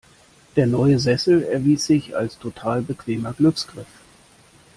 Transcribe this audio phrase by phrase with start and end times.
[0.55, 3.85] Der neue Sessel erwies sich als total bequemer Glücksgriff.